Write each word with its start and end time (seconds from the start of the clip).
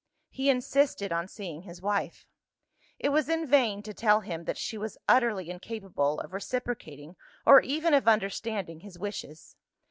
He 0.31 0.49
insisted 0.49 1.11
on 1.11 1.27
seeing 1.27 1.61
his 1.61 1.79
wife. 1.79 2.25
It 2.97 3.09
was 3.09 3.29
in 3.29 3.45
vain 3.45 3.83
to 3.83 3.93
tell 3.93 4.21
him 4.21 4.45
that 4.45 4.57
she 4.57 4.75
was 4.75 4.97
utterly 5.07 5.51
incapable 5.51 6.19
of 6.21 6.33
reciprocating 6.33 7.15
or 7.45 7.61
even 7.61 7.93
of 7.93 8.07
understanding 8.07 8.79
his 8.79 8.97
wishes. 8.97 9.55